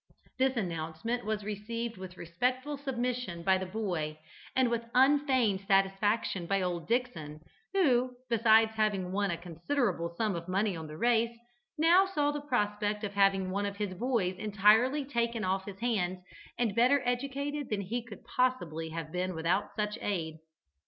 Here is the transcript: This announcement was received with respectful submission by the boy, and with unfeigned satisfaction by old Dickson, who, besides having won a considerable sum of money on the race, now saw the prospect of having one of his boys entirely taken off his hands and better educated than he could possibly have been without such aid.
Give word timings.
This 0.39 0.57
announcement 0.57 1.25
was 1.25 1.43
received 1.43 1.95
with 1.97 2.17
respectful 2.17 2.75
submission 2.75 3.43
by 3.43 3.59
the 3.59 3.67
boy, 3.67 4.17
and 4.55 4.71
with 4.71 4.89
unfeigned 4.95 5.61
satisfaction 5.67 6.47
by 6.47 6.59
old 6.59 6.87
Dickson, 6.87 7.39
who, 7.73 8.15
besides 8.27 8.71
having 8.73 9.11
won 9.11 9.29
a 9.29 9.37
considerable 9.37 10.15
sum 10.17 10.35
of 10.35 10.47
money 10.47 10.75
on 10.75 10.87
the 10.87 10.97
race, 10.97 11.37
now 11.77 12.07
saw 12.07 12.31
the 12.31 12.41
prospect 12.41 13.03
of 13.03 13.13
having 13.13 13.51
one 13.51 13.67
of 13.67 13.77
his 13.77 13.93
boys 13.93 14.35
entirely 14.39 15.05
taken 15.05 15.43
off 15.43 15.65
his 15.65 15.77
hands 15.81 16.17
and 16.57 16.73
better 16.73 17.03
educated 17.05 17.69
than 17.69 17.81
he 17.81 18.03
could 18.03 18.23
possibly 18.23 18.89
have 18.89 19.11
been 19.11 19.35
without 19.35 19.75
such 19.75 19.99
aid. 20.01 20.39